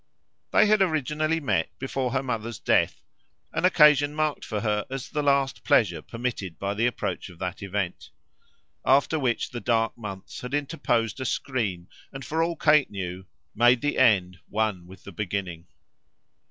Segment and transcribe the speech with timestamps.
[0.49, 3.03] They had originally met before her mother's death
[3.53, 7.61] an occasion marked for her as the last pleasure permitted by the approach of that
[7.61, 8.09] event;
[8.83, 13.81] after which the dark months had interposed a screen and, for all Kate knew, made
[13.81, 15.67] the end one with the beginning.